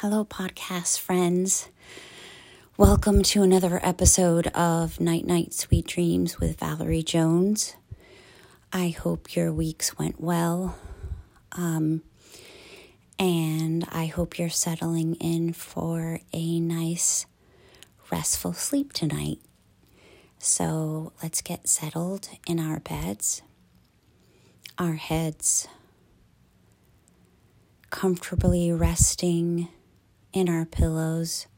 Hello, 0.00 0.24
podcast 0.24 1.00
friends. 1.00 1.70
Welcome 2.76 3.24
to 3.24 3.42
another 3.42 3.80
episode 3.82 4.46
of 4.54 5.00
Night 5.00 5.26
Night 5.26 5.52
Sweet 5.52 5.88
Dreams 5.88 6.38
with 6.38 6.60
Valerie 6.60 7.02
Jones. 7.02 7.74
I 8.72 8.90
hope 8.90 9.34
your 9.34 9.52
weeks 9.52 9.98
went 9.98 10.20
well. 10.20 10.78
Um, 11.50 12.02
and 13.18 13.88
I 13.90 14.06
hope 14.06 14.38
you're 14.38 14.50
settling 14.50 15.16
in 15.16 15.52
for 15.52 16.20
a 16.32 16.60
nice, 16.60 17.26
restful 18.08 18.52
sleep 18.52 18.92
tonight. 18.92 19.40
So 20.38 21.12
let's 21.24 21.42
get 21.42 21.68
settled 21.68 22.28
in 22.46 22.60
our 22.60 22.78
beds, 22.78 23.42
our 24.78 24.94
heads 24.94 25.66
comfortably 27.90 28.70
resting 28.70 29.66
in 30.38 30.48
our 30.48 30.64
pillows, 30.64 31.48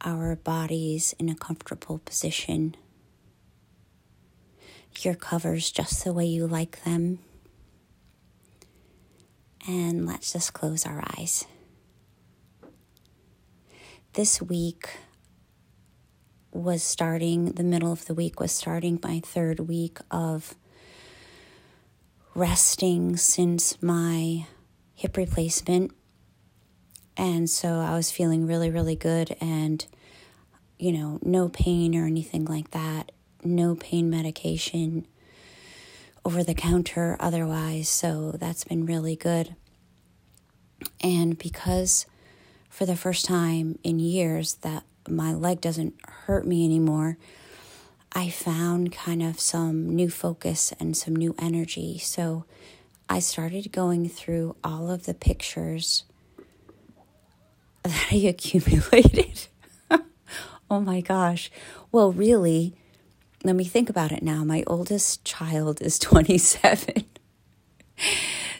our 0.00 0.34
bodies 0.34 1.14
in 1.20 1.28
a 1.28 1.36
comfortable 1.36 2.00
position. 2.00 2.74
Your 5.00 5.14
covers 5.14 5.70
just 5.70 6.04
the 6.04 6.12
way 6.12 6.26
you 6.26 6.46
like 6.48 6.82
them. 6.82 7.20
And 9.68 10.04
let's 10.04 10.32
just 10.32 10.52
close 10.52 10.84
our 10.84 11.02
eyes. 11.16 11.44
This 14.14 14.42
week 14.42 14.90
was 16.50 16.82
starting, 16.82 17.52
the 17.52 17.62
middle 17.62 17.92
of 17.92 18.06
the 18.06 18.14
week 18.14 18.40
was 18.40 18.50
starting 18.50 18.98
my 19.02 19.20
third 19.20 19.60
week 19.60 19.98
of 20.10 20.56
resting 22.34 23.16
since 23.16 23.80
my 23.80 24.46
hip 24.94 25.16
replacement 25.16 25.92
and 27.16 27.48
so 27.48 27.80
I 27.80 27.94
was 27.94 28.10
feeling 28.10 28.46
really, 28.46 28.70
really 28.70 28.96
good 28.96 29.36
and, 29.40 29.84
you 30.78 30.92
know, 30.92 31.18
no 31.22 31.48
pain 31.48 31.94
or 31.94 32.06
anything 32.06 32.44
like 32.44 32.70
that, 32.70 33.12
no 33.44 33.74
pain 33.74 34.08
medication 34.08 35.06
over 36.24 36.42
the 36.42 36.54
counter 36.54 37.16
otherwise. 37.20 37.88
So 37.88 38.32
that's 38.32 38.64
been 38.64 38.86
really 38.86 39.16
good. 39.16 39.54
And 41.00 41.38
because 41.38 42.06
for 42.68 42.86
the 42.86 42.96
first 42.96 43.24
time 43.24 43.78
in 43.84 43.98
years 43.98 44.54
that 44.56 44.84
my 45.08 45.32
leg 45.32 45.60
doesn't 45.60 45.94
hurt 46.08 46.46
me 46.46 46.64
anymore, 46.64 47.18
I 48.12 48.30
found 48.30 48.92
kind 48.92 49.22
of 49.22 49.40
some 49.40 49.88
new 49.88 50.10
focus 50.10 50.72
and 50.78 50.96
some 50.96 51.16
new 51.16 51.34
energy. 51.38 51.98
So 51.98 52.44
I 53.08 53.18
started 53.18 53.72
going 53.72 54.08
through 54.08 54.56
all 54.62 54.90
of 54.90 55.04
the 55.04 55.14
pictures 55.14 56.04
that 57.82 58.08
I 58.10 58.16
accumulated. 58.26 59.46
oh 60.70 60.80
my 60.80 61.00
gosh. 61.00 61.50
Well, 61.90 62.12
really, 62.12 62.74
let 63.44 63.56
me 63.56 63.64
think 63.64 63.90
about 63.90 64.12
it 64.12 64.22
now. 64.22 64.44
My 64.44 64.64
oldest 64.66 65.24
child 65.24 65.80
is 65.82 65.98
27. 65.98 67.04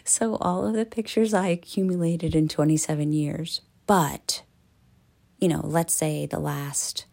so, 0.03 0.35
all 0.35 0.65
of 0.65 0.73
the 0.73 0.85
pictures 0.85 1.33
I 1.33 1.47
accumulated 1.47 2.35
in 2.35 2.47
27 2.47 3.13
years, 3.13 3.61
but, 3.87 4.43
you 5.39 5.47
know, 5.47 5.61
let's 5.63 5.93
say 5.93 6.25
the 6.25 6.39
last 6.39 7.05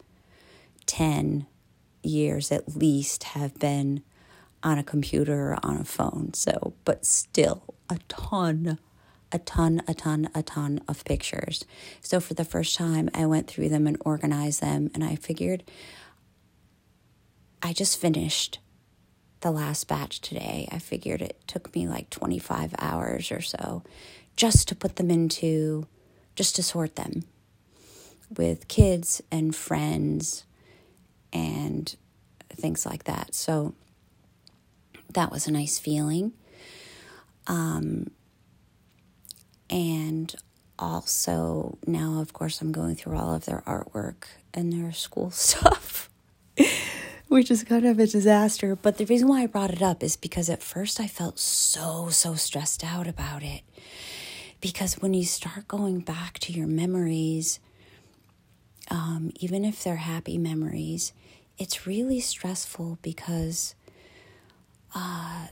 10 0.85 1.47
years 2.03 2.51
at 2.51 2.75
least 2.75 3.23
have 3.23 3.57
been 3.59 4.03
on 4.63 4.77
a 4.77 4.83
computer 4.83 5.51
or 5.51 5.57
on 5.63 5.77
a 5.77 5.83
phone. 5.83 6.33
So, 6.33 6.73
but 6.85 7.05
still 7.05 7.75
a 7.89 7.99
ton 8.07 8.77
a 9.31 9.39
ton, 9.39 9.81
a 9.87 9.93
ton, 9.93 10.29
a 10.35 10.43
ton 10.43 10.81
of 10.87 11.05
pictures. 11.05 11.65
So 12.01 12.19
for 12.19 12.33
the 12.33 12.45
first 12.45 12.75
time, 12.75 13.09
I 13.13 13.25
went 13.25 13.47
through 13.47 13.69
them 13.69 13.87
and 13.87 13.97
organized 14.01 14.61
them, 14.61 14.89
and 14.93 15.03
I 15.03 15.15
figured 15.15 15.63
I 17.61 17.73
just 17.73 17.99
finished 17.99 18.59
the 19.41 19.51
last 19.51 19.87
batch 19.87 20.21
today. 20.21 20.67
I 20.71 20.79
figured 20.79 21.21
it 21.21 21.39
took 21.47 21.73
me 21.75 21.87
like 21.87 22.09
25 22.09 22.75
hours 22.79 23.31
or 23.31 23.41
so 23.41 23.83
just 24.35 24.67
to 24.69 24.75
put 24.75 24.95
them 24.95 25.11
into, 25.11 25.87
just 26.35 26.55
to 26.55 26.63
sort 26.63 26.95
them 26.95 27.23
with 28.35 28.67
kids 28.67 29.21
and 29.31 29.55
friends 29.55 30.45
and 31.33 31.95
things 32.49 32.85
like 32.85 33.03
that. 33.05 33.35
So 33.35 33.73
that 35.13 35.31
was 35.31 35.47
a 35.47 35.51
nice 35.51 35.79
feeling. 35.79 36.33
Um, 37.47 38.11
and 39.71 40.35
also, 40.77 41.77
now, 41.87 42.19
of 42.19 42.33
course, 42.33 42.61
I'm 42.61 42.73
going 42.73 42.95
through 42.95 43.15
all 43.15 43.33
of 43.33 43.45
their 43.45 43.63
artwork 43.65 44.25
and 44.53 44.73
their 44.73 44.91
school 44.91 45.31
stuff, 45.31 46.09
which 47.29 47.49
is 47.49 47.63
kind 47.63 47.85
of 47.85 47.97
a 47.97 48.07
disaster. 48.07 48.75
But 48.75 48.97
the 48.97 49.05
reason 49.05 49.29
why 49.29 49.43
I 49.43 49.47
brought 49.47 49.71
it 49.71 49.81
up 49.81 50.03
is 50.03 50.17
because 50.17 50.49
at 50.49 50.61
first 50.61 50.99
I 50.99 51.07
felt 51.07 51.39
so, 51.39 52.09
so 52.09 52.35
stressed 52.35 52.83
out 52.83 53.07
about 53.07 53.43
it. 53.43 53.61
Because 54.59 54.95
when 54.95 55.13
you 55.13 55.23
start 55.23 55.67
going 55.67 56.01
back 56.01 56.37
to 56.39 56.53
your 56.53 56.67
memories, 56.67 57.59
um, 58.89 59.31
even 59.39 59.63
if 59.63 59.83
they're 59.83 59.95
happy 59.95 60.37
memories, 60.37 61.13
it's 61.57 61.87
really 61.87 62.19
stressful 62.19 62.99
because 63.01 63.73
uh, 64.93 65.47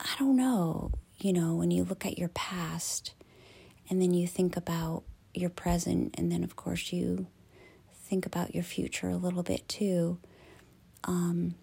I 0.00 0.14
don't 0.18 0.36
know 0.36 0.92
you 1.22 1.32
know, 1.32 1.54
when 1.54 1.70
you 1.70 1.84
look 1.84 2.04
at 2.04 2.18
your 2.18 2.28
past 2.30 3.14
and 3.88 4.02
then 4.02 4.12
you 4.12 4.26
think 4.26 4.56
about 4.56 5.04
your 5.34 5.50
present, 5.50 6.14
and 6.18 6.30
then, 6.32 6.42
of 6.42 6.56
course, 6.56 6.92
you 6.92 7.26
think 7.92 8.26
about 8.26 8.54
your 8.54 8.64
future 8.64 9.08
a 9.08 9.16
little 9.16 9.42
bit 9.42 9.68
too. 9.68 10.18
Um, 11.04 11.54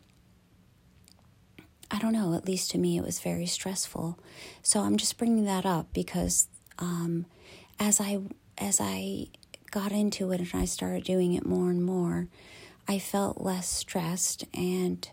I 1.91 1.99
don't 1.99 2.13
know, 2.13 2.33
at 2.35 2.45
least 2.45 2.71
to 2.71 2.77
me, 2.77 2.97
it 2.97 3.03
was 3.03 3.19
very 3.19 3.45
stressful. 3.45 4.17
So 4.61 4.79
I'm 4.81 4.97
just 4.97 5.17
bringing 5.17 5.45
that 5.45 5.65
up 5.65 5.87
because 5.93 6.47
um, 6.77 7.25
as 7.79 7.99
I 7.99 8.19
as 8.57 8.79
I 8.81 9.27
got 9.71 9.91
into 9.91 10.31
it 10.31 10.39
and 10.39 10.49
I 10.53 10.65
started 10.65 11.03
doing 11.03 11.33
it 11.33 11.45
more 11.45 11.69
and 11.69 11.83
more, 11.83 12.27
I 12.87 12.99
felt 12.99 13.41
less 13.41 13.69
stressed 13.69 14.45
and 14.53 15.07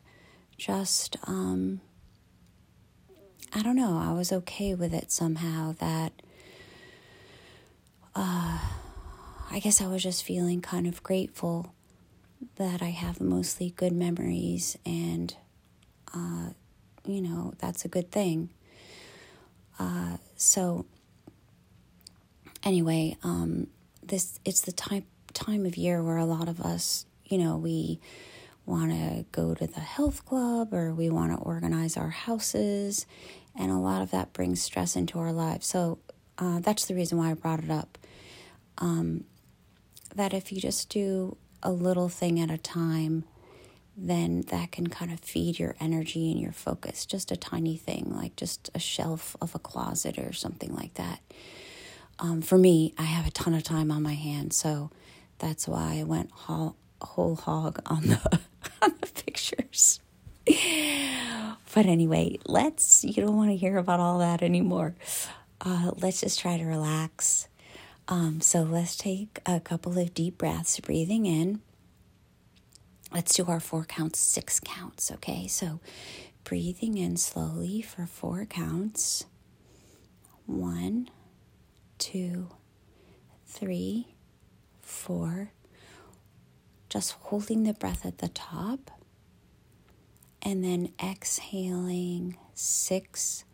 just 0.57 1.17
um, 1.25 1.81
I 3.57 3.63
don't 3.63 3.77
know, 3.77 3.97
I 3.97 4.13
was 4.13 4.33
okay 4.33 4.75
with 4.75 4.93
it 4.93 5.11
somehow 5.11 5.75
that 5.79 6.13
uh, 8.15 8.59
I 9.51 9.59
guess 9.61 9.81
I 9.81 9.87
was 9.87 10.03
just 10.03 10.25
feeling 10.25 10.61
kind 10.61 10.87
of 10.87 11.03
grateful 11.03 11.73
that 12.57 12.83
I 12.83 12.91
have 12.91 13.19
mostly 13.19 13.71
good 13.71 13.93
memories 13.93 14.77
and 14.85 15.35
uh, 16.15 16.51
you 17.07 17.23
know, 17.23 17.55
that's 17.59 17.87
a 17.87 17.89
good 17.89 18.11
thing. 18.11 18.51
Uh, 19.79 20.19
so 20.37 20.85
anyway, 22.63 23.17
um, 23.23 23.69
this 24.03 24.39
it's 24.45 24.61
the 24.61 24.73
time 24.73 25.05
time 25.33 25.65
of 25.65 25.79
year 25.79 26.03
where 26.03 26.19
a 26.19 26.27
lot 26.27 26.51
of 26.51 26.61
us, 26.61 27.07
you 27.25 27.39
know, 27.39 27.57
we 27.57 28.01
want 28.67 28.91
to 28.91 29.25
go 29.31 29.55
to 29.55 29.67
the 29.67 29.81
health 29.81 30.25
club 30.27 30.75
or 30.75 30.93
we 30.93 31.09
want 31.09 31.33
to 31.33 31.39
organize 31.39 31.97
our 31.97 32.11
houses. 32.11 33.07
And 33.59 33.71
a 33.71 33.79
lot 33.79 34.03
of 34.03 34.11
that 34.11 34.33
brings 34.33 34.61
stress 34.61 34.97
into 34.97 35.19
our 35.19 35.33
lives. 35.33 35.67
So 35.67 35.99
uh, 36.39 36.61
that's 36.61 36.87
the 36.87 36.95
reason 36.95 37.19
why 37.19 37.31
I 37.31 37.35
brought 37.35 37.65
it 37.65 37.71
up. 37.71 37.99
Um, 38.79 39.25
that 40.15 40.35
if 40.35 40.53
you 40.53 40.61
just 40.61 40.89
do 40.91 41.37
a 41.63 41.71
little 41.71 42.09
thing 42.09 42.39
at 42.41 42.51
a 42.51 42.59
time, 42.59 43.25
then 43.97 44.43
that 44.49 44.73
can 44.73 44.89
kind 44.89 45.11
of 45.11 45.21
feed 45.21 45.59
your 45.59 45.75
energy 45.81 46.31
and 46.31 46.41
your 46.41 46.53
focus. 46.53 47.07
Just 47.07 47.33
a 47.33 47.37
tiny 47.37 47.77
thing, 47.77 48.13
like 48.15 48.37
just 48.37 48.71
a 48.75 48.79
shelf 48.79 49.37
of 49.41 49.55
a 49.55 49.59
closet 49.59 50.19
or 50.19 50.33
something 50.33 50.75
like 50.75 50.95
that. 50.95 51.21
Um, 52.19 52.43
for 52.43 52.59
me, 52.59 52.95
I 52.99 53.05
have 53.05 53.27
a 53.27 53.31
ton 53.31 53.55
of 53.55 53.63
time 53.63 53.91
on 53.91 54.03
my 54.03 54.15
hands, 54.15 54.57
so 54.57 54.91
that's 55.39 55.67
why 55.69 55.99
I 56.01 56.05
went 56.05 56.31
whole, 56.31 56.77
whole 57.01 57.37
hog 57.37 57.81
on 57.87 58.07
the 58.07 58.41
on 58.83 58.95
the 59.01 59.07
pictures. 59.07 60.01
but 61.75 61.87
anyway, 61.87 62.39
let's, 62.47 63.05
you 63.05 63.15
don't 63.15 63.37
want 63.37 63.51
to 63.51 63.57
hear 63.57 63.79
about 63.79 64.01
all 64.01 64.19
that 64.19 64.43
anymore. 64.43 64.95
Uh, 65.61 65.91
let's 65.97 66.21
just 66.21 66.39
try 66.39 66.57
to 66.57 66.65
relax. 66.65 67.49
Um, 68.09 68.41
so 68.41 68.63
let's 68.63 68.97
take 68.97 69.41
a 69.47 69.59
couple 69.59 69.99
of 69.99 70.15
deep 70.15 70.39
breaths, 70.39 70.79
breathing 70.79 71.27
in. 71.27 71.61
Let's 73.13 73.35
do 73.35 73.47
our 73.47 73.61
four 73.61 73.85
counts, 73.85 74.19
six 74.19 74.61
counts, 74.61 75.11
okay? 75.11 75.47
So 75.49 75.81
breathing 76.45 76.97
in 76.97 77.17
slowly 77.17 77.83
for 77.83 78.07
four 78.07 78.45
counts. 78.45 79.25
One, 80.47 81.09
two, 81.99 82.49
three, 83.47 84.15
four, 84.83 85.51
just 86.89 87.13
holding 87.13 87.65
the 87.65 87.73
breath 87.73 88.07
at 88.07 88.19
the 88.19 88.29
top 88.29 88.91
and 90.47 90.63
then 90.63 90.93
exhaling 91.03 92.39
six, 92.55 93.45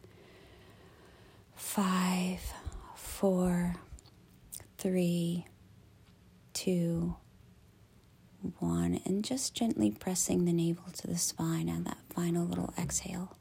five, 1.54 2.52
four, 2.94 3.76
three, 4.76 5.46
two, 6.52 7.16
one, 8.58 9.00
and 9.06 9.24
just 9.24 9.54
gently 9.54 9.90
pressing 9.90 10.44
the 10.44 10.52
navel 10.52 10.84
to 10.92 11.06
the 11.06 11.16
spine 11.16 11.70
on 11.70 11.84
that 11.84 11.96
final 12.14 12.44
little 12.44 12.74
exhale. 12.78 13.38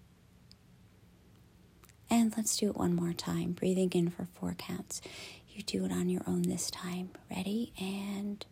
And 2.10 2.34
let's 2.38 2.56
do 2.56 2.70
it 2.70 2.78
one 2.78 2.96
more 2.96 3.12
time, 3.12 3.52
breathing 3.52 3.92
in 3.94 4.10
for 4.12 4.28
four 4.32 4.54
counts. 4.54 5.02
You 5.50 5.62
do 5.64 5.84
it 5.84 5.92
on 5.92 6.08
your 6.08 6.22
own 6.26 6.44
this 6.44 6.72
time. 6.72 7.10
Ready? 7.30 7.74
And 7.78 8.46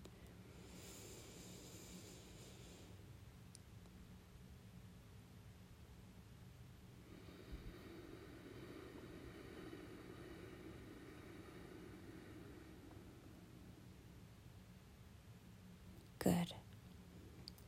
good. 16.20 16.54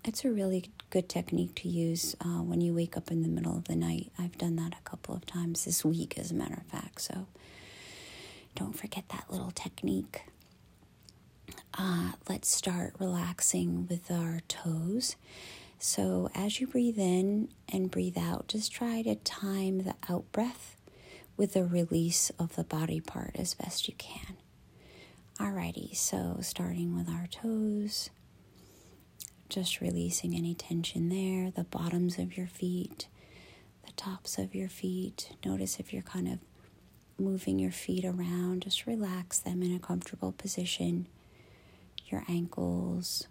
It's 0.04 0.26
a 0.26 0.32
really 0.32 0.72
good 0.90 1.08
technique 1.08 1.54
to 1.56 1.70
use 1.70 2.16
uh, 2.22 2.42
when 2.42 2.60
you 2.60 2.74
wake 2.74 2.98
up 2.98 3.12
in 3.12 3.22
the 3.22 3.30
middle 3.30 3.56
of 3.56 3.66
the 3.66 3.76
night. 3.76 4.12
I've 4.18 4.38
done 4.38 4.56
that 4.56 4.74
a 4.74 4.90
couple 4.90 5.14
of 5.16 5.26
times 5.28 5.64
this 5.66 5.86
week, 5.86 6.18
as 6.18 6.32
a 6.32 6.34
matter 6.34 6.56
of 6.56 6.66
fact. 6.66 7.02
So 7.02 7.28
don't 8.56 8.78
forget 8.78 9.08
that 9.10 9.26
little 9.30 9.52
technique. 9.52 10.24
Uh, 11.78 12.14
let's 12.28 12.50
start 12.50 12.96
relaxing 13.00 13.88
with 13.88 14.10
our 14.10 14.42
toes. 14.48 15.16
So 15.78 16.30
as 16.34 16.60
you 16.60 16.68
breathe 16.68 17.00
in 17.00 17.50
and 17.72 17.92
breathe 17.92 18.18
out, 18.18 18.48
just 18.48 18.72
try 18.72 19.04
to 19.04 19.16
time 19.16 19.84
the 19.84 19.96
out 20.10 20.32
breath 20.32 20.78
with 21.38 21.54
the 21.54 21.64
release 21.64 22.32
of 22.40 22.56
the 22.56 22.64
body 22.64 23.00
part 23.00 23.36
as 23.36 23.54
best 23.54 23.88
you 23.88 23.94
can. 23.98 24.38
Alrighty, 25.40 25.96
so 25.96 26.38
starting 26.42 26.96
with 26.96 27.08
our 27.10 27.28
toes 27.28 28.10
just 29.52 29.82
releasing 29.82 30.34
any 30.34 30.56
tension 30.56 31.10
there, 31.10 31.52
the 31.52 31.66
bottoms 31.66 32.18
of 32.18 32.38
your 32.38 32.48
feet, 32.48 33.08
the 33.86 33.92
tops 33.92 34.38
of 34.38 34.56
your 34.56 34.70
feet. 34.70 35.36
Notice 35.46 35.78
if 35.78 35.92
you're 35.92 36.02
kind 36.02 36.30
of 36.30 36.40
moving 37.20 37.60
your 37.60 37.72
feet 37.72 38.06
around, 38.06 38.62
just 38.62 38.88
relax 38.88 39.40
them 39.40 39.62
in 39.62 39.76
a 39.76 39.80
comfortable 39.80 40.32
position. 40.32 41.06
Your 42.06 42.24
ankles, 42.30 43.28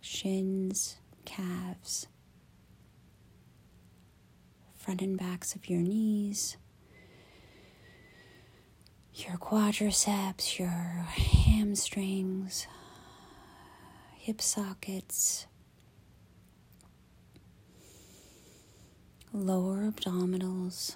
shins, 0.00 0.96
calves, 1.26 2.06
front 4.74 5.02
and 5.02 5.18
backs 5.18 5.54
of 5.54 5.68
your 5.68 5.80
knees, 5.80 6.56
your 9.12 9.36
quadriceps, 9.36 10.58
your 10.58 10.68
hamstrings 10.68 12.66
hip 14.22 14.40
sockets, 14.40 15.46
lower 19.32 19.90
abdominals, 19.90 20.94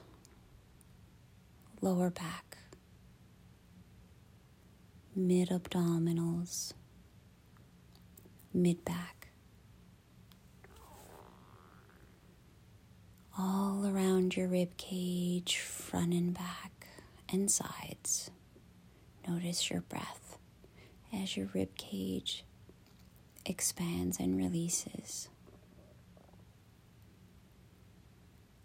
lower 1.81 2.09
back, 2.09 2.57
mid 5.17 5.49
abdominals, 5.49 6.73
mid 8.55 8.85
back. 8.85 9.27
All 13.37 13.89
around 13.89 14.37
your 14.37 14.47
rib 14.47 14.77
cage, 14.77 15.59
front 15.59 16.13
and 16.13 16.33
back, 16.33 16.87
and 17.29 17.51
sides. 17.51 18.31
Notice 19.27 19.69
your 19.69 19.81
breath 19.81 20.39
as 21.13 21.37
your 21.37 21.49
rib 21.53 21.77
cage 21.77 22.45
expands 23.49 24.19
and 24.19 24.37
releases. 24.37 25.29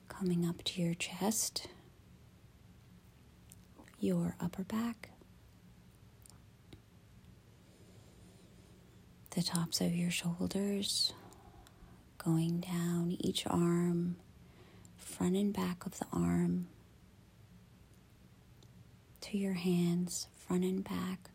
Coming 0.08 0.46
up 0.46 0.64
to 0.64 0.82
your 0.82 0.94
chest, 0.94 1.68
your 4.00 4.36
upper 4.40 4.64
back, 4.64 5.10
the 9.36 9.42
tops 9.42 9.82
of 9.82 9.96
your 9.96 10.12
shoulders, 10.12 11.14
going 12.18 12.60
down 12.60 13.16
each 13.20 13.46
arm, 13.48 14.18
front 14.98 15.36
and 15.36 15.54
back 15.54 15.86
of 15.86 15.98
the 16.00 16.06
arm, 16.14 16.68
to 19.22 19.38
your 19.38 19.54
hands, 19.54 20.28
front 20.36 20.64
and 20.64 20.84
back 20.84 21.30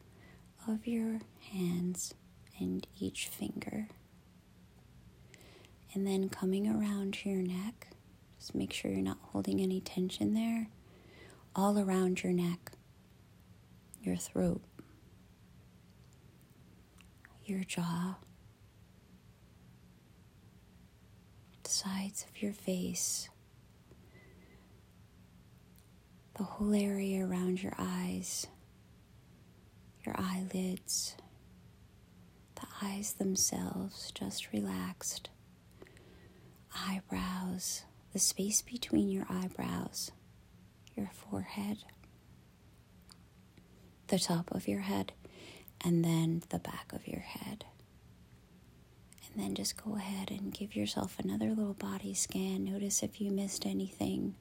of 0.68 0.86
your 0.86 1.20
hands 1.52 2.14
and 2.58 2.86
each 2.98 3.28
finger. 3.28 3.88
And 5.94 6.06
then 6.06 6.28
coming 6.28 6.68
around 6.68 7.14
to 7.14 7.30
your 7.30 7.42
neck, 7.42 7.88
just 8.38 8.54
make 8.54 8.72
sure 8.72 8.90
you're 8.90 9.00
not 9.00 9.18
holding 9.20 9.60
any 9.60 9.80
tension 9.80 10.34
there. 10.34 10.68
All 11.54 11.78
around 11.78 12.22
your 12.22 12.32
neck, 12.32 12.72
your 14.02 14.16
throat, 14.16 14.60
your 17.46 17.64
jaw, 17.64 18.16
the 21.62 21.70
sides 21.70 22.26
of 22.28 22.42
your 22.42 22.52
face, 22.52 23.30
the 26.36 26.44
whole 26.44 26.74
area 26.74 27.24
around 27.24 27.62
your 27.62 27.72
eyes, 27.78 28.46
your 30.04 30.14
eyelids 30.18 31.16
the 32.56 32.66
eyes 32.82 33.14
themselves 33.14 34.10
just 34.14 34.52
relaxed, 34.52 35.30
eyebrows, 36.74 37.84
the 38.12 38.18
space 38.18 38.62
between 38.62 39.08
your 39.08 39.26
eyebrows, 39.28 40.10
your 40.96 41.10
forehead, 41.12 41.78
the 44.08 44.18
top 44.18 44.50
of 44.52 44.68
your 44.68 44.80
head, 44.80 45.12
and 45.82 46.04
then 46.04 46.42
the 46.50 46.58
back 46.58 46.92
of 46.92 47.06
your 47.06 47.20
head. 47.20 47.64
And 49.34 49.42
then 49.44 49.54
just 49.54 49.82
go 49.82 49.96
ahead 49.96 50.30
and 50.30 50.52
give 50.52 50.74
yourself 50.74 51.18
another 51.18 51.50
little 51.50 51.74
body 51.74 52.14
scan. 52.14 52.64
Notice 52.64 53.02
if 53.02 53.20
you 53.20 53.30
missed 53.30 53.66
anything. 53.66 54.34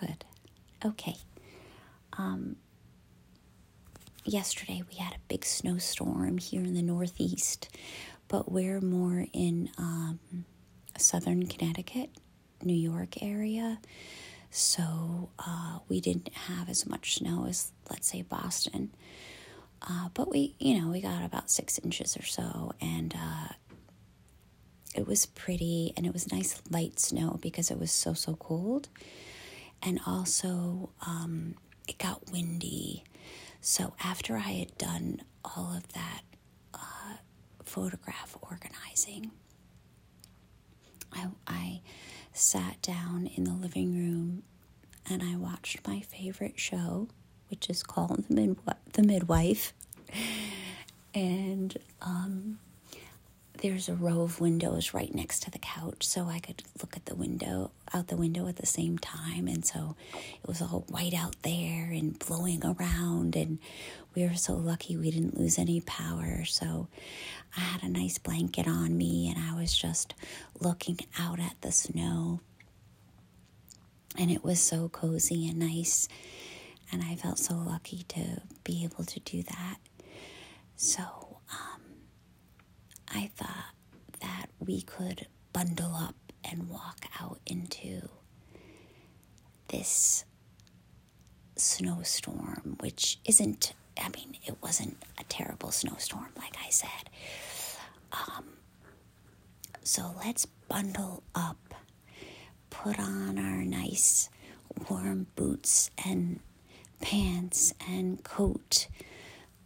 Good. 0.00 0.24
Okay. 0.84 1.16
Um, 2.18 2.56
yesterday 4.24 4.82
we 4.88 4.96
had 4.96 5.14
a 5.14 5.18
big 5.28 5.44
snowstorm 5.44 6.38
here 6.38 6.62
in 6.62 6.74
the 6.74 6.82
Northeast, 6.82 7.68
but 8.28 8.50
we're 8.50 8.80
more 8.80 9.26
in 9.32 9.70
um, 9.78 10.18
southern 10.98 11.46
Connecticut, 11.46 12.10
New 12.62 12.74
York 12.74 13.22
area. 13.22 13.80
So 14.50 15.30
uh, 15.38 15.78
we 15.88 16.00
didn't 16.00 16.34
have 16.34 16.68
as 16.68 16.86
much 16.86 17.14
snow 17.14 17.46
as, 17.48 17.72
let's 17.90 18.10
say, 18.10 18.22
Boston. 18.22 18.94
Uh, 19.80 20.08
but 20.14 20.30
we, 20.30 20.54
you 20.58 20.80
know, 20.80 20.88
we 20.88 21.00
got 21.00 21.24
about 21.24 21.50
six 21.50 21.78
inches 21.78 22.16
or 22.16 22.22
so, 22.22 22.72
and 22.80 23.14
uh, 23.18 23.48
it 24.94 25.06
was 25.06 25.26
pretty, 25.26 25.92
and 25.96 26.06
it 26.06 26.12
was 26.12 26.30
nice 26.30 26.62
light 26.70 27.00
snow 27.00 27.38
because 27.42 27.70
it 27.70 27.78
was 27.80 27.90
so 27.90 28.12
so 28.14 28.36
cold, 28.36 28.88
and 29.82 29.98
also 30.06 30.90
um, 31.04 31.56
it 31.88 31.98
got 31.98 32.30
windy. 32.30 33.04
So 33.60 33.94
after 34.02 34.36
I 34.36 34.40
had 34.40 34.76
done 34.78 35.22
all 35.44 35.74
of 35.76 35.88
that 35.92 36.22
uh, 36.74 37.16
photograph 37.64 38.36
organizing, 38.42 39.30
I, 41.12 41.28
I 41.46 41.80
sat 42.32 42.80
down 42.82 43.26
in 43.26 43.44
the 43.44 43.52
living 43.52 43.94
room 43.94 44.42
and 45.08 45.22
I 45.22 45.36
watched 45.36 45.86
my 45.86 46.00
favorite 46.00 46.58
show, 46.58 47.08
which 47.48 47.68
is 47.68 47.82
called 47.82 48.24
The, 48.28 48.34
Midwi- 48.34 48.76
the 48.92 49.02
Midwife. 49.02 49.72
And 51.14 51.76
um, 52.00 52.58
there's 53.62 53.88
a 53.88 53.94
row 53.94 54.22
of 54.22 54.40
windows 54.40 54.92
right 54.92 55.14
next 55.14 55.44
to 55.44 55.50
the 55.50 55.58
couch, 55.58 56.04
so 56.04 56.26
I 56.26 56.40
could 56.40 56.64
look 56.80 56.96
at 56.96 57.06
the 57.06 57.14
window 57.14 57.70
out 57.94 58.08
the 58.08 58.16
window 58.16 58.48
at 58.48 58.56
the 58.56 58.66
same 58.66 58.98
time. 58.98 59.46
And 59.46 59.64
so 59.64 59.94
it 60.42 60.48
was 60.48 60.60
all 60.60 60.84
white 60.88 61.14
out 61.14 61.36
there 61.42 61.84
and 61.92 62.18
blowing 62.18 62.64
around, 62.64 63.36
and 63.36 63.58
we 64.16 64.24
were 64.24 64.34
so 64.34 64.54
lucky 64.54 64.96
we 64.96 65.12
didn't 65.12 65.38
lose 65.38 65.58
any 65.58 65.80
power. 65.80 66.44
So 66.44 66.88
I 67.56 67.60
had 67.60 67.82
a 67.84 67.88
nice 67.88 68.18
blanket 68.18 68.66
on 68.66 68.98
me, 68.98 69.28
and 69.28 69.38
I 69.38 69.54
was 69.58 69.76
just 69.76 70.14
looking 70.60 70.98
out 71.16 71.38
at 71.38 71.54
the 71.60 71.70
snow, 71.70 72.40
and 74.18 74.30
it 74.30 74.42
was 74.42 74.58
so 74.58 74.88
cozy 74.88 75.48
and 75.48 75.58
nice. 75.58 76.08
And 76.90 77.02
I 77.02 77.14
felt 77.14 77.38
so 77.38 77.54
lucky 77.54 78.02
to 78.08 78.42
be 78.64 78.84
able 78.84 79.04
to 79.04 79.20
do 79.20 79.42
that. 79.44 79.76
So 80.76 81.21
I 83.14 83.30
thought 83.36 83.74
that 84.20 84.46
we 84.58 84.82
could 84.82 85.26
bundle 85.52 85.94
up 85.94 86.14
and 86.44 86.68
walk 86.68 87.06
out 87.20 87.40
into 87.46 88.08
this 89.68 90.24
snowstorm, 91.56 92.76
which 92.80 93.18
isn't, 93.24 93.74
I 93.98 94.08
mean, 94.10 94.36
it 94.44 94.56
wasn't 94.62 94.96
a 95.18 95.24
terrible 95.24 95.70
snowstorm, 95.70 96.28
like 96.36 96.56
I 96.64 96.70
said. 96.70 97.10
Um, 98.12 98.44
so 99.82 100.14
let's 100.24 100.46
bundle 100.46 101.22
up, 101.34 101.74
put 102.70 102.98
on 102.98 103.38
our 103.38 103.64
nice 103.64 104.30
warm 104.88 105.26
boots 105.36 105.90
and 106.04 106.40
pants 107.00 107.74
and 107.88 108.22
coat, 108.24 108.88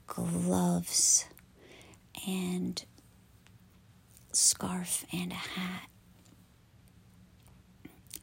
gloves, 0.06 1.26
and 2.26 2.84
scarf 4.36 5.04
and 5.12 5.32
a 5.32 5.36
hat. 5.36 5.88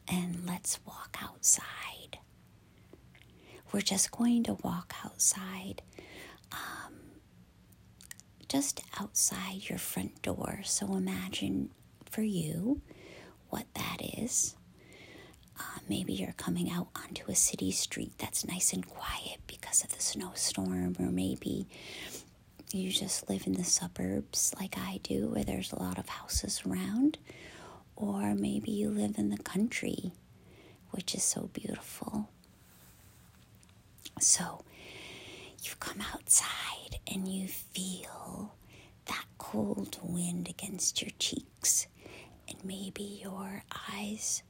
And 0.06 0.46
let's 0.46 0.78
walk 0.86 1.16
outside. 1.22 2.18
We're 3.72 3.80
just 3.80 4.12
going 4.12 4.44
to 4.44 4.54
walk 4.62 4.94
outside, 5.04 5.82
um, 6.52 6.94
just 8.48 8.82
outside 9.00 9.68
your 9.68 9.78
front 9.78 10.22
door. 10.22 10.60
So 10.64 10.94
imagine 10.94 11.70
for 12.08 12.22
you 12.22 12.80
what 13.48 13.66
that 13.74 13.96
is. 14.00 14.54
Uh, 15.58 15.78
maybe 15.88 16.12
you're 16.12 16.32
coming 16.36 16.70
out 16.70 16.88
onto 16.94 17.30
a 17.30 17.34
city 17.34 17.70
street 17.72 18.12
that's 18.18 18.44
nice 18.46 18.72
and 18.72 18.86
quiet 18.86 19.38
because 19.46 19.82
of 19.82 19.94
the 19.94 20.02
snowstorm, 20.02 20.94
or 20.98 21.10
maybe 21.10 21.66
you 22.74 22.90
just 22.90 23.28
live 23.30 23.46
in 23.46 23.54
the 23.54 23.64
suburbs 23.64 24.54
like 24.58 24.76
I 24.78 25.00
do, 25.02 25.28
where 25.28 25.44
there's 25.44 25.72
a 25.72 25.78
lot 25.82 25.98
of 25.98 26.08
houses 26.08 26.62
around, 26.66 27.18
or 27.96 28.34
maybe 28.34 28.70
you 28.70 28.90
live 28.90 29.14
in 29.16 29.30
the 29.30 29.38
country, 29.38 30.12
which 30.90 31.14
is 31.14 31.22
so 31.22 31.50
beautiful. 31.52 32.28
So 34.20 34.64
you 35.62 35.70
come 35.80 36.00
outside 36.12 36.98
and 37.06 37.28
you 37.28 37.48
feel 37.48 38.54
that 39.06 39.24
cold 39.38 39.98
wind 40.02 40.48
against 40.48 41.02
your 41.02 41.10
cheeks, 41.18 41.86
and 42.48 42.56
maybe 42.64 43.20
your 43.22 43.62
eyes 43.92 44.42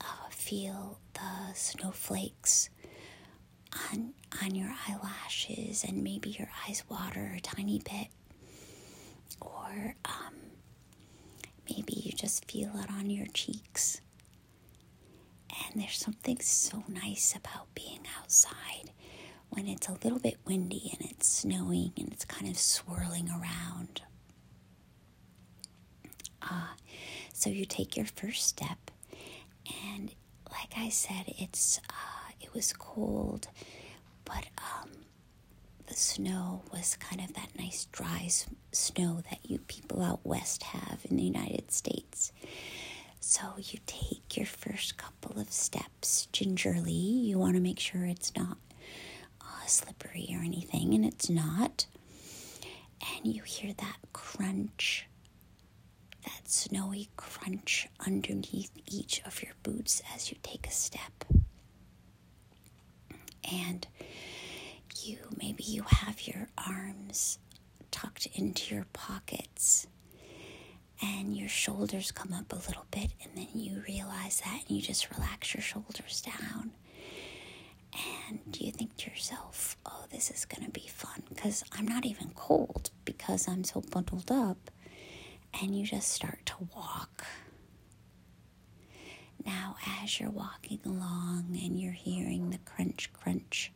uh, 0.00 0.28
feel 0.30 0.98
the 1.14 1.54
snowflakes 1.54 2.70
on 3.92 4.12
on 4.42 4.54
your 4.54 4.74
eyelashes, 4.88 5.84
and 5.84 6.02
maybe 6.02 6.30
your 6.30 6.48
eyes 6.66 6.82
water 6.88 7.34
a 7.36 7.40
tiny 7.40 7.78
bit, 7.78 8.08
or 9.40 9.94
um, 10.04 10.34
maybe 11.70 11.94
you 11.94 12.12
just 12.12 12.50
feel 12.50 12.70
it 12.76 12.90
on 12.90 13.10
your 13.10 13.26
cheeks. 13.32 14.00
And 15.72 15.80
there's 15.80 15.96
something 15.98 16.38
so 16.40 16.84
nice 16.88 17.34
about 17.34 17.74
being 17.74 18.00
outside 18.20 18.90
when 19.50 19.66
it's 19.66 19.88
a 19.88 19.92
little 20.04 20.18
bit 20.18 20.36
windy 20.46 20.90
and 20.98 21.10
it's 21.10 21.26
snowing 21.26 21.92
and 21.96 22.12
it's 22.12 22.24
kind 22.24 22.48
of 22.50 22.58
swirling 22.58 23.30
around. 23.30 24.02
Uh, 26.42 26.74
so 27.32 27.50
you 27.50 27.64
take 27.64 27.96
your 27.96 28.06
first 28.06 28.46
step, 28.46 28.90
and 29.84 30.14
like 30.50 30.74
I 30.76 30.88
said, 30.90 31.24
it's 31.38 31.80
uh, 31.90 32.15
it 32.40 32.52
was 32.54 32.72
cold, 32.72 33.48
but 34.24 34.46
um, 34.58 34.90
the 35.86 35.94
snow 35.94 36.62
was 36.72 36.96
kind 36.96 37.20
of 37.22 37.34
that 37.34 37.50
nice 37.58 37.86
dry 37.92 38.28
snow 38.72 39.22
that 39.30 39.38
you 39.44 39.58
people 39.68 40.02
out 40.02 40.20
west 40.24 40.62
have 40.64 41.00
in 41.08 41.16
the 41.16 41.22
United 41.22 41.70
States. 41.70 42.32
So 43.20 43.42
you 43.58 43.78
take 43.86 44.36
your 44.36 44.46
first 44.46 44.96
couple 44.96 45.40
of 45.40 45.50
steps 45.50 46.26
gingerly. 46.32 46.92
You 46.92 47.38
want 47.38 47.54
to 47.56 47.60
make 47.60 47.80
sure 47.80 48.04
it's 48.04 48.32
not 48.36 48.58
uh, 49.40 49.66
slippery 49.66 50.28
or 50.32 50.42
anything, 50.44 50.94
and 50.94 51.04
it's 51.04 51.28
not. 51.28 51.86
And 53.16 53.34
you 53.34 53.42
hear 53.42 53.72
that 53.74 53.96
crunch, 54.12 55.06
that 56.24 56.48
snowy 56.48 57.08
crunch 57.16 57.88
underneath 58.06 58.70
each 58.86 59.22
of 59.24 59.42
your 59.42 59.52
boots 59.62 60.02
as 60.14 60.30
you 60.30 60.36
take 60.42 60.66
a 60.66 60.70
step. 60.72 61.24
And 63.52 63.86
you 65.02 65.18
maybe 65.36 65.62
you 65.64 65.82
have 65.82 66.26
your 66.26 66.48
arms 66.58 67.38
tucked 67.90 68.26
into 68.34 68.74
your 68.74 68.86
pockets 68.92 69.86
and 71.02 71.36
your 71.36 71.48
shoulders 71.48 72.10
come 72.10 72.32
up 72.32 72.52
a 72.52 72.56
little 72.56 72.86
bit 72.90 73.10
and 73.22 73.32
then 73.36 73.48
you 73.54 73.82
realize 73.86 74.40
that 74.44 74.62
and 74.68 74.76
you 74.76 74.82
just 74.82 75.10
relax 75.10 75.54
your 75.54 75.62
shoulders 75.62 76.22
down. 76.22 76.72
And 78.28 78.40
you 78.58 78.72
think 78.72 78.96
to 78.98 79.10
yourself 79.10 79.76
oh 79.86 80.04
this 80.10 80.30
is 80.30 80.44
going 80.44 80.64
to 80.66 80.70
be 80.70 80.86
fun 80.88 81.22
because 81.28 81.64
i'm 81.72 81.86
not 81.86 82.04
even 82.04 82.30
cold 82.34 82.90
because 83.04 83.48
i'm 83.48 83.64
so 83.64 83.80
bundled 83.80 84.30
up 84.30 84.70
and 85.62 85.74
you 85.78 85.86
just 85.86 86.08
start 86.08 86.40
to 86.46 86.54
walk 86.74 87.24
now 89.46 89.76
as 90.02 90.18
you're 90.20 90.30
walking 90.30 90.80
along 90.84 91.58
and 91.62 91.80
you're 91.80 91.92
hearing 91.92 92.50
the 92.50 92.58
crunch 92.58 93.10
crunch 93.12 93.72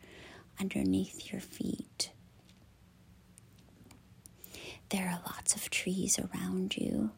underneath 0.60 1.32
your 1.32 1.40
feet. 1.40 2.12
There 4.90 5.06
are 5.08 5.22
lots 5.26 5.54
of 5.54 5.70
trees 5.70 6.18
around 6.18 6.76
you, 6.76 7.10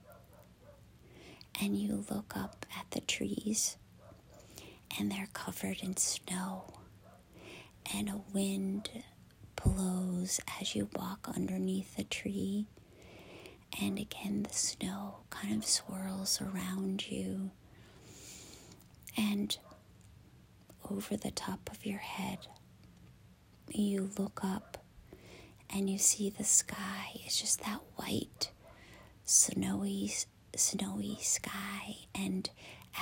and 1.60 1.76
you 1.76 2.04
look 2.10 2.36
up 2.36 2.66
at 2.78 2.90
the 2.90 3.00
trees, 3.00 3.76
and 4.98 5.10
they're 5.10 5.28
covered 5.32 5.78
in 5.82 5.96
snow, 5.96 6.74
and 7.94 8.08
a 8.10 8.20
wind 8.34 8.90
blows 9.62 10.40
as 10.60 10.74
you 10.74 10.88
walk 10.94 11.28
underneath 11.34 11.96
the 11.96 12.04
tree. 12.04 12.66
And 13.80 13.98
again, 13.98 14.42
the 14.42 14.52
snow 14.54 15.20
kind 15.30 15.62
of 15.62 15.68
swirls 15.68 16.40
around 16.42 17.10
you. 17.10 17.50
And 19.16 19.56
over 20.90 21.16
the 21.16 21.30
top 21.30 21.70
of 21.70 21.84
your 21.86 21.98
head, 21.98 22.38
you 23.68 24.10
look 24.18 24.40
up 24.44 24.78
and 25.70 25.88
you 25.88 25.98
see 25.98 26.30
the 26.30 26.44
sky. 26.44 27.20
It's 27.24 27.40
just 27.40 27.60
that 27.64 27.80
white, 27.96 28.50
snowy, 29.24 30.12
snowy 30.56 31.18
sky. 31.20 31.96
And 32.14 32.48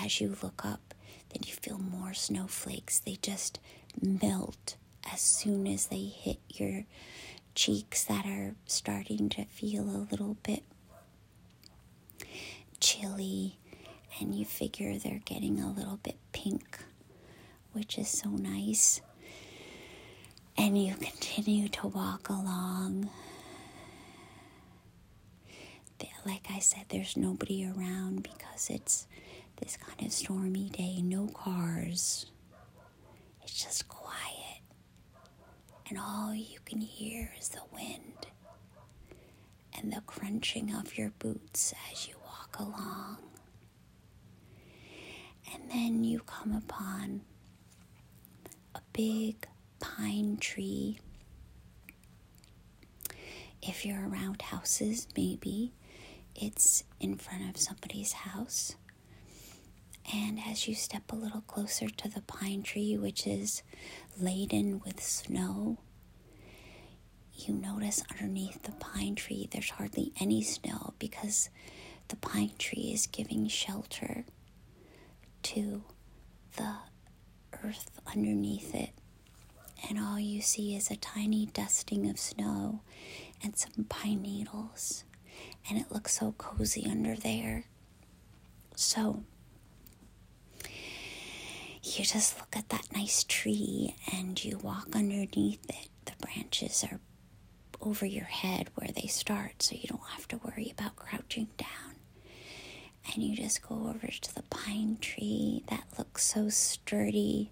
as 0.01 0.21
you 0.21 0.37
look 0.43 0.65
up, 0.65 0.95
then 1.31 1.43
you 1.47 1.53
feel 1.55 1.79
more 1.79 2.15
snowflakes. 2.15 2.99
They 2.99 3.17
just 3.21 3.59
melt 4.01 4.77
as 5.13 5.21
soon 5.21 5.67
as 5.67 5.87
they 5.87 6.05
hit 6.05 6.39
your 6.49 6.85
cheeks 7.55 8.05
that 8.05 8.27
are 8.27 8.55
starting 8.67 9.29
to 9.31 9.45
feel 9.45 9.83
a 9.85 10.07
little 10.11 10.37
bit 10.43 10.63
chilly. 12.81 13.57
And 14.21 14.35
you 14.35 14.45
figure 14.45 14.99
they're 14.99 15.23
getting 15.25 15.61
a 15.61 15.71
little 15.73 15.99
bit 16.03 16.17
pink, 16.33 16.79
which 17.73 17.99
is 17.99 18.09
so 18.09 18.29
nice 18.31 19.01
and 20.57 20.77
you 20.83 20.95
continue 20.95 21.69
to 21.69 21.87
walk 21.89 22.29
along. 22.29 23.09
Like 26.27 26.47
I 26.51 26.59
said, 26.59 26.85
there's 26.91 27.17
nobody 27.17 27.65
around 27.65 28.23
because 28.23 28.69
it's 28.69 29.07
this 29.57 29.79
kind 29.79 30.07
of 30.07 30.13
stormy 30.13 30.69
day, 30.69 31.01
no 31.01 31.29
cars. 31.29 32.27
It's 33.43 33.63
just 33.65 33.89
quiet, 33.89 34.61
and 35.89 35.99
all 35.99 36.35
you 36.35 36.59
can 36.67 36.83
hear 36.83 37.33
is 37.41 37.49
the 37.49 37.63
wind 37.73 38.27
and 39.77 39.91
the 39.93 40.03
crunching 40.07 40.75
of 40.75 40.99
your 40.99 41.11
boots 41.19 41.73
as 41.91 42.07
you 42.07 42.15
walk 42.27 42.57
along. 42.59 43.30
And 45.53 45.71
then 45.71 46.05
you 46.05 46.21
come 46.21 46.53
upon 46.53 47.23
a 48.75 48.81
big 48.93 49.47
pine 49.81 50.37
tree. 50.41 50.99
If 53.63 53.85
you're 53.85 54.09
around 54.09 54.43
houses, 54.43 55.07
maybe 55.17 55.73
it's 56.35 56.85
in 57.01 57.17
front 57.17 57.49
of 57.51 57.61
somebody's 57.61 58.13
house. 58.13 58.77
And 60.13 60.41
as 60.49 60.67
you 60.67 60.75
step 60.75 61.13
a 61.13 61.17
little 61.17 61.43
closer 61.43 61.89
to 61.89 62.09
the 62.09 62.23
pine 62.23 62.63
tree, 62.63 62.97
which 62.97 63.27
is 63.27 63.63
laden 64.19 64.81
with 64.85 65.03
snow, 65.03 65.79
you 67.35 67.55
notice 67.55 68.03
underneath 68.11 68.63
the 68.63 68.73
pine 68.73 69.15
tree 69.15 69.49
there's 69.51 69.71
hardly 69.71 70.13
any 70.21 70.43
snow 70.43 70.95
because 70.99 71.49
the 72.09 72.17
pine 72.17 72.53
tree 72.59 72.91
is 72.93 73.07
giving 73.07 73.49
shelter 73.49 74.25
to 75.43 75.83
the 76.57 76.75
earth 77.65 78.01
underneath 78.07 78.75
it 78.75 78.91
and 79.89 79.99
all 79.99 80.19
you 80.21 80.41
see 80.41 80.77
is 80.77 80.91
a 80.91 80.97
tiny 80.97 81.47
dusting 81.47 82.09
of 82.09 82.19
snow 82.19 82.81
and 83.43 83.57
some 83.57 83.85
pine 83.85 84.23
needles. 84.23 85.05
And 85.69 85.79
it 85.79 85.91
looks 85.91 86.19
so 86.19 86.33
cozy 86.37 86.87
under 86.91 87.15
there. 87.17 87.65
So, 88.77 89.23
you 91.83 92.05
just 92.05 92.39
look 92.39 92.55
at 92.57 92.69
that 92.69 92.89
nice 92.95 93.25
tree 93.25 93.95
and 94.13 94.43
you 94.43 94.59
walk 94.59 94.89
underneath 94.95 95.65
it. 95.69 95.89
The 96.05 96.13
branches 96.21 96.85
are 96.91 97.01
over 97.81 98.05
your 98.05 98.25
head 98.25 98.69
where 98.75 98.91
they 98.95 99.07
start, 99.07 99.63
so 99.63 99.75
you 99.75 99.89
don't 99.89 100.09
have 100.11 100.29
to 100.29 100.37
worry 100.39 100.73
about 100.77 100.97
crouching 100.97 101.49
down. 101.57 101.90
And 103.13 103.23
you 103.23 103.37
just 103.37 103.67
go 103.67 103.89
over 103.89 104.07
to 104.07 104.35
the 104.35 104.43
pine 104.43 104.99
tree. 105.01 105.65
That 105.69 105.85
looks 105.99 106.25
so 106.25 106.49
sturdy, 106.49 107.51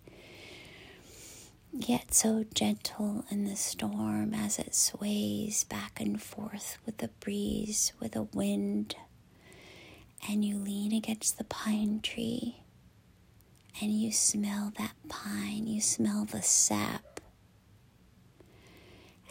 yet 1.73 2.14
so 2.14 2.45
gentle 2.55 3.25
in 3.31 3.45
the 3.45 3.57
storm 3.57 4.35
as 4.35 4.59
it 4.59 4.75
sways 4.75 5.64
back 5.64 6.00
and 6.00 6.21
forth 6.23 6.78
with 6.87 6.99
the 6.99 7.09
breeze, 7.21 7.93
with 8.00 8.12
the 8.12 8.23
wind. 8.23 8.95
And 10.28 10.45
you 10.45 10.57
lean 10.59 10.93
against 10.93 11.38
the 11.38 11.45
pine 11.45 12.00
tree 12.02 12.62
and 13.81 13.93
you 13.93 14.11
smell 14.12 14.73
that 14.78 14.95
pine, 15.09 15.67
you 15.67 15.81
smell 15.81 16.25
the 16.25 16.43
sap, 16.43 17.21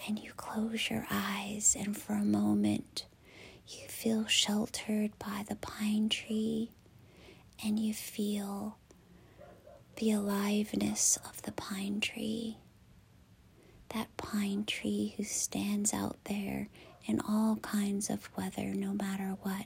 and 0.08 0.18
you 0.20 0.32
close 0.38 0.90
your 0.90 1.06
eyes, 1.12 1.76
and 1.78 1.98
for 1.98 2.14
a 2.14 2.24
moment, 2.24 3.06
you 3.68 3.88
feel 3.88 4.26
sheltered 4.28 5.18
by 5.20 5.44
the 5.48 5.56
pine 5.56 6.10
tree, 6.10 6.72
and 7.64 7.80
you 7.80 7.94
feel 7.94 8.78
the 9.98 10.12
aliveness 10.12 11.18
of 11.28 11.42
the 11.44 11.52
pine 11.52 12.00
tree. 12.00 12.58
That 13.90 14.16
pine 14.18 14.66
tree 14.66 15.14
who 15.18 15.24
stands 15.24 15.94
out 15.94 16.18
there 16.26 16.68
in 17.06 17.20
all 17.28 17.56
kinds 17.58 18.10
of 18.10 18.30
weather, 18.38 18.74
no 18.74 18.94
matter 18.94 19.38
what. 19.42 19.66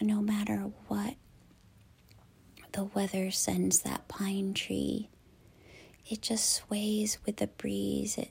No 0.00 0.20
matter 0.20 0.70
what 0.88 1.14
the 2.72 2.84
weather 2.84 3.30
sends 3.30 3.80
that 3.80 4.06
pine 4.08 4.54
tree. 4.54 5.08
It 6.08 6.22
just 6.22 6.52
sways 6.52 7.18
with 7.26 7.36
the 7.36 7.46
breeze. 7.48 8.16
It 8.16 8.30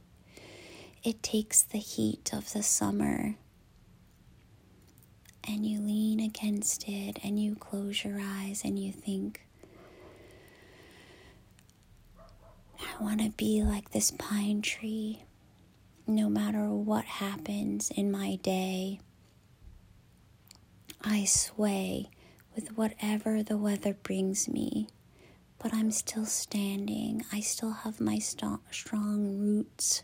it 1.03 1.23
takes 1.23 1.61
the 1.63 1.77
heat 1.77 2.31
of 2.33 2.53
the 2.53 2.63
summer. 2.63 3.35
And 5.47 5.65
you 5.65 5.79
lean 5.79 6.19
against 6.19 6.87
it 6.87 7.17
and 7.23 7.41
you 7.41 7.55
close 7.55 8.03
your 8.03 8.19
eyes 8.21 8.61
and 8.63 8.77
you 8.77 8.91
think, 8.91 9.41
I 12.79 13.03
want 13.03 13.21
to 13.21 13.29
be 13.31 13.63
like 13.63 13.91
this 13.91 14.11
pine 14.11 14.61
tree 14.61 15.23
no 16.05 16.29
matter 16.29 16.69
what 16.69 17.05
happens 17.05 17.91
in 17.91 18.11
my 18.11 18.35
day. 18.37 18.99
I 21.01 21.25
sway 21.25 22.09
with 22.55 22.77
whatever 22.77 23.41
the 23.43 23.57
weather 23.57 23.93
brings 23.93 24.47
me. 24.49 24.87
But 25.59 25.73
I'm 25.73 25.91
still 25.91 26.25
standing. 26.25 27.25
I 27.33 27.41
still 27.41 27.71
have 27.71 27.99
my 27.99 28.17
st- 28.19 28.61
strong 28.71 29.37
roots. 29.39 30.03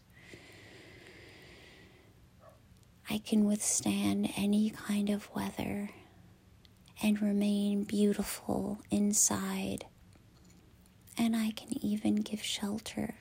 I 3.09 3.19
can 3.19 3.45
withstand 3.45 4.31
any 4.35 4.69
kind 4.71 5.09
of 5.09 5.29
weather 5.35 5.89
and 7.01 7.21
remain 7.21 7.83
beautiful 7.83 8.79
inside. 8.89 9.85
And 11.17 11.35
I 11.35 11.51
can 11.51 11.85
even 11.85 12.15
give 12.15 12.41
shelter 12.43 13.15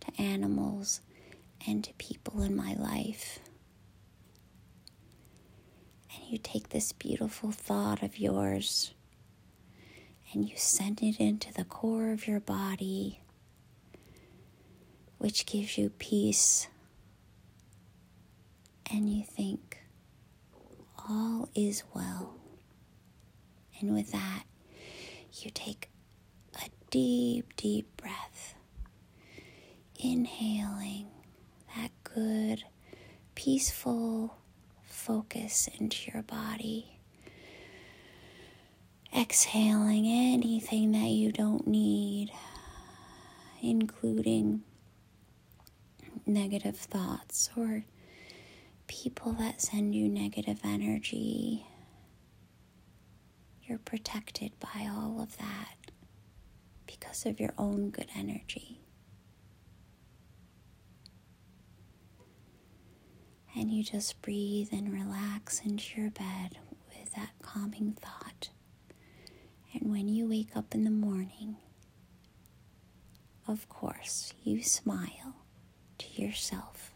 to 0.00 0.20
animals 0.22 1.00
and 1.66 1.82
to 1.84 1.92
people 1.94 2.42
in 2.42 2.54
my 2.56 2.74
life 2.74 3.40
And 6.14 6.24
you 6.28 6.38
take 6.38 6.70
this 6.70 6.92
beautiful 6.92 7.50
thought 7.50 8.02
of 8.02 8.18
yours 8.18 8.92
and 10.32 10.48
you 10.48 10.56
send 10.56 11.02
it 11.02 11.20
into 11.20 11.52
the 11.52 11.64
core 11.64 12.12
of 12.12 12.26
your 12.26 12.40
body, 12.40 13.20
which 15.18 15.46
gives 15.46 15.78
you 15.78 15.90
peace. 15.90 16.68
And 18.90 19.10
you 19.10 19.24
think, 19.24 19.78
all 21.08 21.48
is 21.54 21.82
well. 21.94 22.34
And 23.80 23.94
with 23.94 24.12
that, 24.12 24.44
you 25.32 25.50
take 25.52 25.90
a 26.54 26.68
deep, 26.90 27.56
deep 27.56 27.96
breath, 27.96 28.54
inhaling 29.98 31.06
that 31.76 31.90
good, 32.04 32.64
peaceful, 33.34 34.38
focus 34.84 35.68
into 35.78 36.10
your 36.12 36.22
body. 36.22 36.92
Exhaling 39.16 40.06
anything 40.06 40.92
that 40.92 41.08
you 41.08 41.32
don't 41.32 41.66
need, 41.66 42.30
including 43.62 44.62
negative 46.26 46.76
thoughts 46.76 47.48
or 47.56 47.84
people 48.86 49.32
that 49.34 49.60
send 49.62 49.94
you 49.94 50.08
negative 50.08 50.60
energy. 50.64 51.66
You're 53.62 53.78
protected 53.78 54.52
by 54.60 54.88
all 54.88 55.20
of 55.20 55.36
that 55.38 55.90
because 56.86 57.26
of 57.26 57.40
your 57.40 57.52
own 57.58 57.90
good 57.90 58.08
energy. 58.16 58.80
and 63.56 63.70
you 63.70 63.82
just 63.82 64.20
breathe 64.20 64.68
and 64.70 64.92
relax 64.92 65.60
into 65.64 66.00
your 66.00 66.10
bed 66.10 66.58
with 66.88 67.14
that 67.14 67.30
calming 67.42 67.96
thought. 67.98 68.50
And 69.72 69.90
when 69.90 70.08
you 70.08 70.28
wake 70.28 70.54
up 70.54 70.74
in 70.74 70.84
the 70.84 70.90
morning, 70.90 71.56
of 73.48 73.68
course, 73.68 74.34
you 74.42 74.62
smile 74.62 75.36
to 75.98 76.22
yourself 76.22 76.92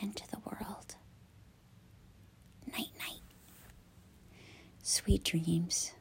and 0.00 0.16
to 0.16 0.28
the 0.30 0.38
world. 0.38 0.96
Night, 2.66 2.92
night. 2.98 3.20
Sweet 4.82 5.24
dreams. 5.24 5.92